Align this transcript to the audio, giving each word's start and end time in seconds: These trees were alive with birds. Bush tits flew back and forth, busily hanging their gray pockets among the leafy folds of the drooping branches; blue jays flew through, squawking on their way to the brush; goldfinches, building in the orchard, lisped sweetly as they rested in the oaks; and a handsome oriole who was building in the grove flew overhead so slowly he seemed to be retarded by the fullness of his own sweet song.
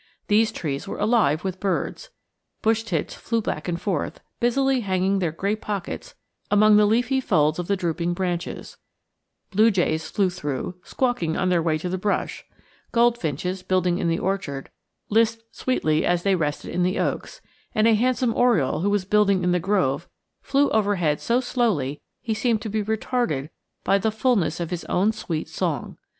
These 0.29 0.51
trees 0.51 0.87
were 0.87 0.97
alive 0.97 1.43
with 1.43 1.59
birds. 1.59 2.09
Bush 2.63 2.81
tits 2.81 3.13
flew 3.13 3.39
back 3.39 3.67
and 3.67 3.79
forth, 3.79 4.19
busily 4.39 4.79
hanging 4.79 5.19
their 5.19 5.31
gray 5.31 5.55
pockets 5.55 6.15
among 6.49 6.75
the 6.77 6.87
leafy 6.87 7.21
folds 7.21 7.59
of 7.59 7.67
the 7.67 7.75
drooping 7.77 8.15
branches; 8.15 8.77
blue 9.51 9.69
jays 9.69 10.09
flew 10.09 10.31
through, 10.31 10.77
squawking 10.81 11.37
on 11.37 11.49
their 11.49 11.61
way 11.61 11.77
to 11.77 11.87
the 11.87 11.99
brush; 11.99 12.43
goldfinches, 12.91 13.61
building 13.61 13.99
in 13.99 14.07
the 14.07 14.17
orchard, 14.17 14.71
lisped 15.09 15.55
sweetly 15.55 16.03
as 16.03 16.23
they 16.23 16.33
rested 16.33 16.71
in 16.71 16.81
the 16.81 16.97
oaks; 16.97 17.39
and 17.75 17.87
a 17.87 17.93
handsome 17.93 18.33
oriole 18.33 18.79
who 18.79 18.89
was 18.89 19.05
building 19.05 19.43
in 19.43 19.51
the 19.51 19.59
grove 19.59 20.07
flew 20.41 20.67
overhead 20.71 21.21
so 21.21 21.39
slowly 21.39 22.01
he 22.21 22.33
seemed 22.33 22.63
to 22.63 22.69
be 22.71 22.81
retarded 22.83 23.49
by 23.83 23.99
the 23.99 24.09
fullness 24.09 24.59
of 24.59 24.71
his 24.71 24.83
own 24.85 25.11
sweet 25.11 25.47
song. 25.47 25.95